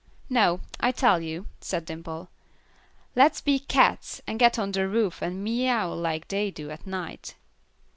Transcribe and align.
"No. 0.31 0.61
I 0.79 0.91
tell 0.91 1.21
you," 1.21 1.45
said 1.59 1.85
Dimple, 1.85 2.31
"let's 3.15 3.39
be 3.39 3.59
cats 3.59 4.19
and 4.25 4.39
get 4.39 4.57
on 4.57 4.71
the 4.71 4.87
roof 4.87 5.21
and 5.21 5.43
meow 5.43 5.93
like 5.93 6.27
they 6.29 6.49
do 6.49 6.71
at 6.71 6.87
night." 6.87 7.35